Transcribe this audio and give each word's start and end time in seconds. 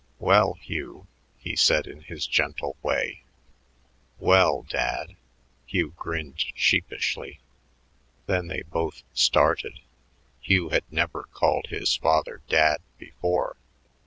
"Well, 0.17 0.53
Hugh," 0.53 1.05
he 1.37 1.55
said 1.55 1.85
in 1.85 2.01
his 2.01 2.25
gentle 2.25 2.75
way. 2.81 3.21
"Well, 4.17 4.63
Dad." 4.63 5.15
Hugh 5.67 5.93
grinned 5.95 6.43
sheepishly. 6.55 7.39
Then 8.25 8.47
they 8.47 8.63
both 8.63 9.03
started; 9.13 9.81
Hugh 10.41 10.69
had 10.69 10.85
never 10.91 11.25
called 11.31 11.67
his 11.67 11.95
father 11.97 12.41
Dad 12.49 12.81
before. 12.97 13.57